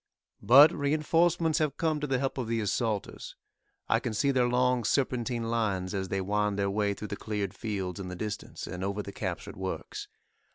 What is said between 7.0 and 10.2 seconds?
the cleared fields in the distance, and over the captured works.